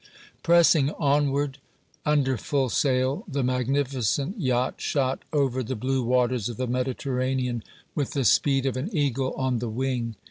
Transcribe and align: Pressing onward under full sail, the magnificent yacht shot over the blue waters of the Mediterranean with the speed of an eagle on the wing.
Pressing 0.41 0.89
onward 0.93 1.59
under 2.07 2.35
full 2.35 2.69
sail, 2.69 3.23
the 3.27 3.43
magnificent 3.43 4.39
yacht 4.41 4.81
shot 4.81 5.21
over 5.31 5.61
the 5.61 5.75
blue 5.75 6.01
waters 6.03 6.49
of 6.49 6.57
the 6.57 6.65
Mediterranean 6.65 7.61
with 7.93 8.13
the 8.13 8.25
speed 8.25 8.65
of 8.65 8.75
an 8.77 8.89
eagle 8.97 9.31
on 9.33 9.59
the 9.59 9.69
wing. 9.69 10.15